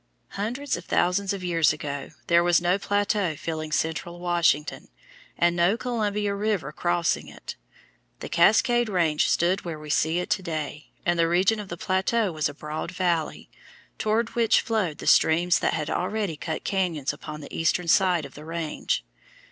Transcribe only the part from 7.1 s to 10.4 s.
it. The Cascade Range stood where we see it